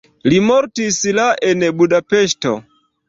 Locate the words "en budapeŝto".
1.49-2.55